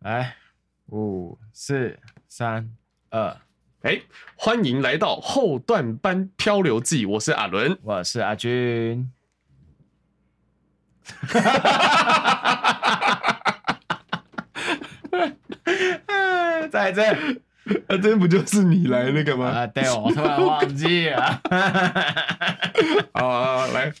[0.00, 0.34] 来，
[0.86, 2.74] 五四三
[3.10, 3.36] 二，
[3.82, 4.00] 哎，
[4.34, 9.12] 欢迎来到后段班漂流记，我是阿伦，我是阿军。
[11.04, 13.42] 哈哈哈哈
[15.64, 16.68] 哈！
[16.70, 17.12] 在这，
[17.86, 19.48] 啊，这不就是你来那个吗？
[19.48, 21.42] 啊，对，我突然忘记了。
[23.12, 23.92] 好，好，来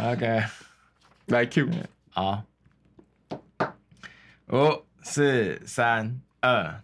[0.00, 0.44] ，OK，
[1.26, 1.68] 来 Q，
[2.10, 2.44] 好，
[4.50, 6.82] 五、四、三、二。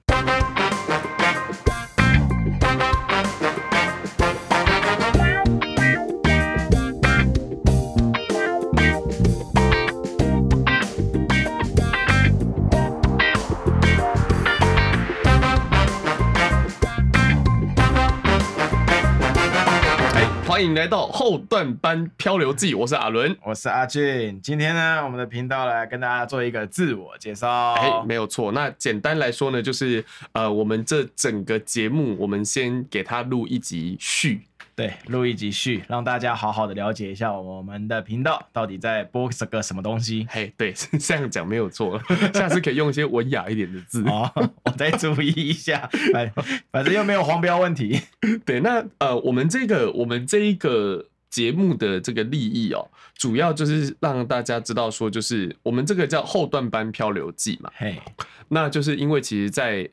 [20.54, 24.40] 欢迎来到后段班漂流记，我是阿伦，我是阿俊。
[24.40, 27.72] 今天呢，我们的频道来跟大家做一个自我介绍。
[27.72, 28.52] 哎，没有错。
[28.52, 34.42] 那简单来说呢，就是呃，我们这整个节目，我们先给他录一集序。
[34.76, 40.26] 对，录一集序，让大家好好的了解一下我们的频道到底在播这个什么东西。
[40.28, 42.00] 嘿，对， 这样讲没有错，
[42.34, 44.02] 下次可以用一些文雅一点的字。
[44.08, 44.28] 哦，
[44.64, 46.32] 我再注意一下，反
[46.72, 48.00] 反正又没有黄标问题。
[48.44, 57.70] 对，那呃，我们这个我们这一个节目的这个利益哦，主要就是让大家知道说，就是我们这个叫后段班漂流记嘛。
[57.76, 58.02] 嘿，
[58.48, 59.88] 那就是因为其实在，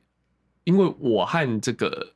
[0.63, 2.13] 因为我和这个。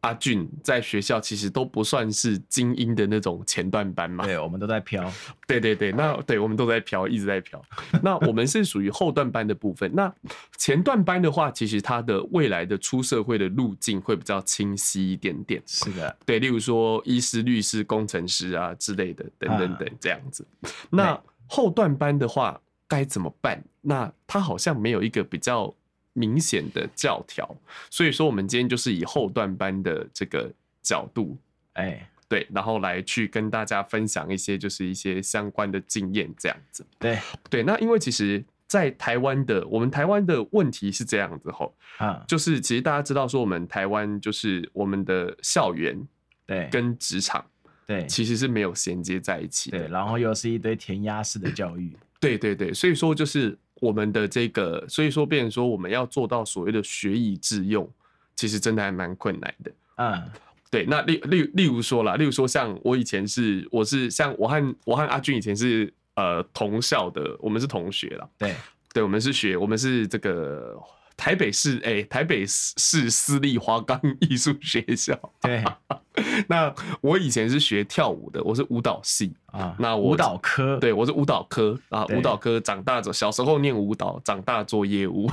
[0.00, 5.12] 阿俊在学校其实都不算是精英的那种前段班嘛，对，我们都在飘，
[5.46, 7.62] 对对对，那对我们都在飘，一直在飘。
[8.02, 9.90] 那我们是属于后段班的部分。
[9.94, 10.12] 那
[10.56, 15.62] 前段班的话，其实他的未来的出社会的路径会比较清晰一点点。
[15.66, 20.46] 是的，对，例如说医师、律师、工程师啊之类的，等等等这样子。
[20.88, 23.62] 那后段班的话该怎么办？
[23.82, 25.74] 那他好像没有一个比较。
[26.20, 27.48] 明显的教条，
[27.88, 31.38] 所以说我们今天就是以后段班的这个角度，
[31.72, 36.84] 哎，对，然后来去跟大家分享一些就是一些相关的经验这样子。
[36.98, 37.18] 对。
[37.48, 45.98] 对，那因为其实，在台湾的我们台湾的问题是这样子吼，啊，就是其实大家知道说我们台湾就是我们的校园
[46.46, 46.68] 对。
[46.70, 47.42] 跟职场
[47.86, 48.06] 对。
[48.06, 53.58] 其实是没有衔接在一起的，对，然后又是一堆填鸭式的教育，对对对，所以说就是。
[53.80, 57.90] 我们的这个，所以说，变成说，我们要做到所谓的学以致用，
[58.36, 59.72] 其实真的还蛮困难的。
[59.96, 60.22] 嗯，
[60.70, 60.84] 对。
[60.86, 68.28] 那例例例如说啦，例如说，像我以前是，我是像我和我和阿俊以前是呃同校的，我们是同学啦。
[68.38, 68.54] 对，
[68.92, 70.78] 对，我们是学，我们是这个。
[71.20, 75.14] 台北市哎、欸，台北市私立华冈艺术学校。
[75.42, 75.62] 对，
[76.48, 79.76] 那我以前是学跳舞的，我是舞蹈系啊。
[79.78, 82.06] 那我舞蹈科，对，我是舞蹈科啊。
[82.06, 85.30] 舞蹈科长大之后，小时候念舞蹈，长大做业务。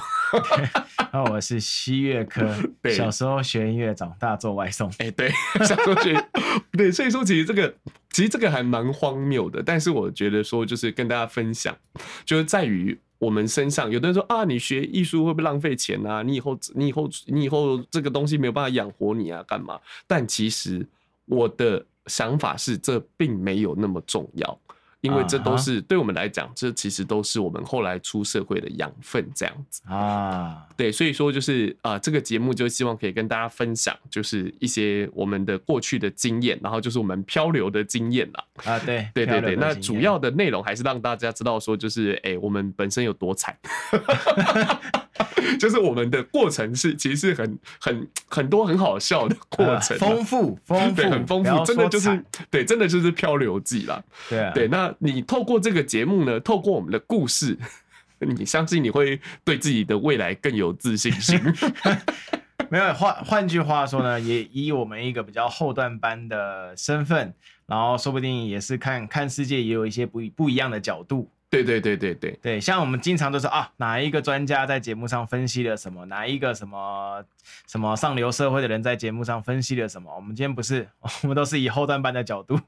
[1.13, 2.53] 那我是西乐科，
[2.83, 4.89] 对，小时候学音乐，长大做外送。
[4.97, 6.21] 哎、欸，对，小时候学，
[6.73, 7.73] 对，所以说其实这个，
[8.09, 9.63] 其实这个还蛮荒谬的。
[9.63, 11.73] 但是我觉得说，就是跟大家分享，
[12.25, 12.99] 就是在于。
[13.19, 16.21] 我们身上有的人说啊，你学艺术会不会浪费钱啊？
[16.21, 19.79] 你以后你以后你以后这个东西没有办法养活你啊，干嘛？
[20.05, 20.85] 但其实
[21.25, 24.59] 我的想法是，这并没有那么重要。
[25.01, 30.65] 因为这都是对我们来讲，这其实都是我们后来出社会的养分，这样子啊。
[30.75, 38.43] 对，所以说就是啊，这个节目就希望可以跟大家分享，就是一些我们的过去的经验，然后就是我们漂流的经验啦。
[38.65, 39.55] 啊，对， 对对对。
[39.55, 43.55] 那主要的内容还是让大家知道说，就是哎，我们本身有多惨。
[45.57, 54.03] 就是我们的过程是其实是很很很多很好笑的过程，丰富丰富，对，很丰富，真的就是对，真的就是漂流记啦。
[54.29, 57.57] 对啊，对，那你透过这个节目呢，透过我们的故事，
[58.19, 61.39] 你相信你会对自己的未来更有自信心。
[62.69, 67.33] 没有换换句话说呢，也以我们一个比较后段班的身份，
[67.65, 71.29] 然后说不定也是看看世界，也有一些不不一样的角度。
[71.49, 77.23] 对对对对对对，像我们经常都是啊，哪一个专家在节目上分析了什么，哪一个什么
[77.67, 80.13] 什么上流社会的人在节目上分析了什么。
[80.13, 80.89] 我们今天不是，
[81.23, 82.59] 我们都是以后段班的角度。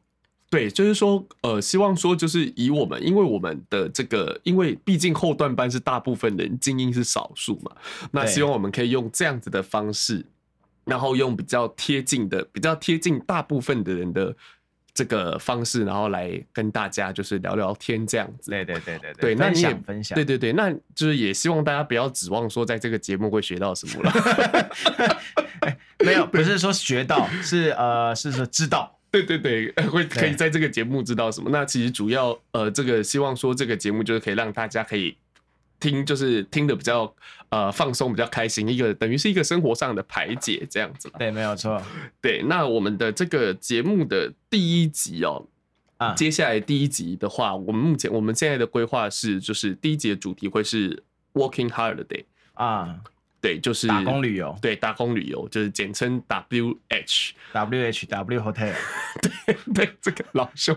[0.49, 7.71] 对，就是说，呃，希望说就是以我们，因为我们的这个，因为毕竟后段班是大部分人，精英是少数嘛，
[8.11, 10.25] 那希望我们可以用这样子的方式，
[10.85, 14.33] 然后用比较贴近的、比较贴近大部分的人的。
[14.99, 18.51] 这个方式，然后来跟大家就是聊聊天这样子。
[18.51, 20.13] 对对对对对，那你也分享。
[20.13, 25.17] 对对对，那就是也希望大家不要指望说在这个节目会学到什么了。
[26.03, 28.99] 没有，不是说学到， 是呃，是说知道。
[29.09, 31.49] 对对对，会可以在这个节目知道什么？
[31.49, 35.15] 那其实主要呃，这个希望说这个节目就是可以让大家可以
[35.79, 37.13] 听就是听的比较
[37.49, 41.09] 呃放松，比较开心，一个等于是一个生活上的排解这样子。
[41.17, 41.81] 对，没有错。
[42.21, 45.45] 对，那我们的这个节目的第一集哦，
[45.97, 51.03] 啊，接下来第一集的话，我们目前我们现在的规划是，就是第一集的主题会是
[51.33, 52.99] Working Holiday 啊。
[53.41, 54.57] 对，就是打工旅游。
[54.61, 58.73] 对，打工旅游就是简称 W H W H W Hotel。
[59.45, 60.75] 对对，这个老兄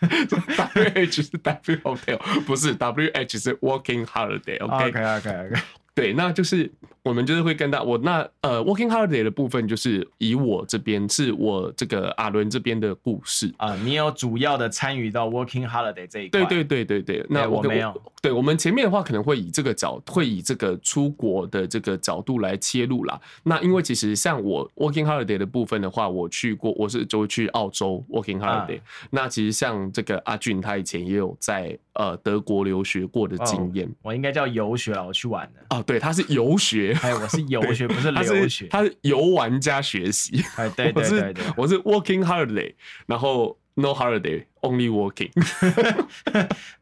[0.00, 4.58] ，W H 是 W Hotel，不是 W H 是 Working Holiday。
[4.58, 5.60] OK OK OK OK。
[5.94, 6.70] 对，那就是
[7.02, 13.74] 我们就是会跟到我那呃，Working Holiday 的部分，就是以我这边是我这个阿伦这边的故事啊。
[13.76, 16.44] 你有主要的参与到 Working Holiday 这一块？
[16.44, 17.26] 对对对对对。
[17.28, 18.00] 那我，我没有。
[18.22, 23.18] 对，我们前面的话可能会以这个角，会以这个出国的这个角度来切入啦。
[23.42, 28.78] 那因为其实像我 Working Holiday 的部分的话，我去过，我是就会去澳洲 Working Holiday。
[28.78, 33.86] 啊、那其实像这个阿俊，他以前也有在呃德国留学过的经验。
[33.86, 35.76] 哦、我应该叫游学啊，我去玩的。
[35.76, 40.42] 哦，对，他是游学，哎，我是游学，不是留学，他是游玩加学习。
[40.56, 42.74] 哎，对对对对，我是，我是 Working Holiday，
[43.06, 43.58] 然后。
[43.74, 45.30] No holiday, only working。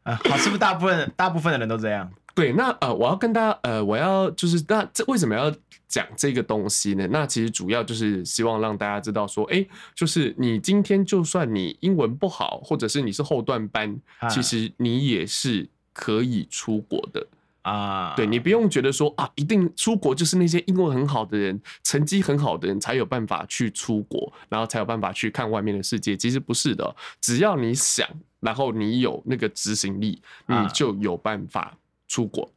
[0.03, 2.11] 好，是不是大部分大部分的人都这样？
[2.35, 5.53] 对，那呃，我要跟大家呃，我要就是那这为什么要
[5.87, 7.07] 讲这个东西呢？
[7.11, 17.27] 那其实主要就是希望让大家知道说，哎、欸，就是你今天就算你英文不好，或者是你是后段班，啊、其实你也是可以出国的。
[17.61, 26.15] 啊，对，你不用觉得说啊，一定出国就是那些英文很好的人、成绩很好的人才有办法去出国，然后才有办法去看外面的世界。
[26.15, 28.07] 其实不是的，只要你想，
[28.39, 31.77] 然后你有那个执行力，你就有办法
[32.09, 32.51] 出国。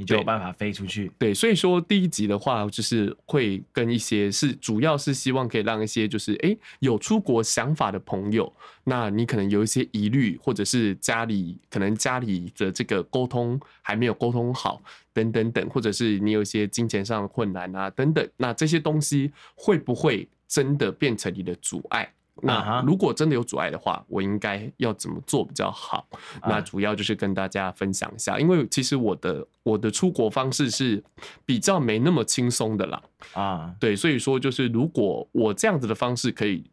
[0.00, 1.10] 你就有办法飞出去。
[1.18, 8.52] 对，所以说第一集的话，就是会跟一些是主要是希望可以让一些就是哎、欸、有出国想法的朋友，
[8.84, 14.80] 那你可能有一些疑虑，或者是家里可能家里的这个沟通还没有沟通好，
[15.12, 22.08] 等等等，或者是你有一些金钱上的困难啊等等，那这些东西会不会真的变成你的阻碍？
[22.42, 26.06] 那如果真的有阻碍的话，我应该要怎么做比较好？
[26.46, 31.02] 那主要就是跟大家分享一下，因为其实我的我的出国方式是
[31.44, 33.02] 比较没那么轻松的啦。
[33.34, 36.70] 啊，对，所以说就是如果我这样子的方式可以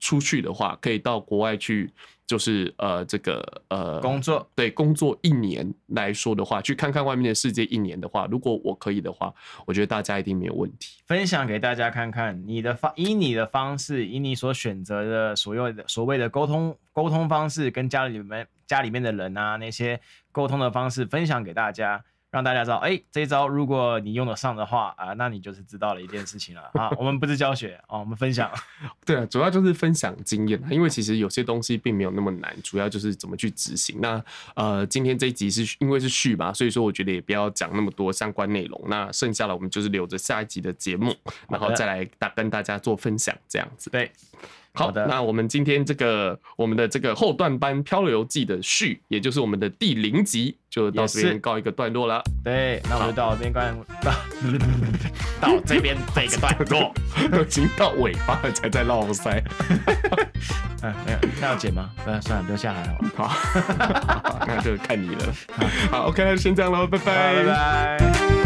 [0.00, 1.92] 出去的话，可以到国外去。
[2.26, 9.30] 就是呃，这个呃，工作对工作一年来说的话，去看看外面的世界一年的话，如果我可以的话，
[9.66, 11.02] 我觉得大家一定没有问题。
[11.06, 20.00] 分享给大家看看你的方，以你的方式，以你所选择的所有的所谓的沟通沟通方式，跟家里面家里面的人啊那些
[20.32, 22.02] 沟通的方式，分享给大家。
[22.34, 26.90] 让大家知道，哎、欸，这一招如果你用得上的话啊，那你就是知道了一件事情了啊。
[26.98, 28.50] 我们不是教学哦，我们分享。
[29.06, 34.00] 对啊，主要就是分享经验，因为其实有些东西并没有那么难，主要就是怎么去执行。
[34.00, 34.20] 那
[34.56, 38.84] 呃，今天这一集是因为是续嘛，所以说我觉得也不要讲那么多相关内容。
[38.88, 41.14] 那剩下的我们就是留着下一集的节目，
[41.48, 43.88] 然后再来大跟大家做分享，这样子。
[43.90, 44.10] 对。
[44.76, 52.20] 好的，那我们今天这个我们的这个后段班漂流记的续，也就是我们的第零集，就到这边告一个段落了。
[52.42, 53.60] 对，那我们就到这边告
[54.02, 54.12] 到
[55.40, 56.92] 到这边这个段落，
[57.30, 59.40] 都已经到尾巴了才在绕塞。
[60.82, 61.90] 嗯， 没有，那要剪吗？
[62.04, 63.28] 不要，算了，留下来好了。
[63.28, 65.32] 好， 那就看你了。
[65.92, 68.43] 好，OK，先这样喽，拜拜，拜拜。